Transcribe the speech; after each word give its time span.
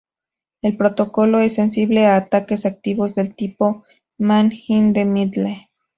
El 0.63 0.77
protocolo 0.77 1.41
es 1.41 1.53
sensible 1.53 2.07
a 2.07 2.15
ataques 2.15 2.65
activos 2.65 3.13
del 3.13 3.35
tipo 3.35 3.83
"Man-in-the-middle". 4.17 5.69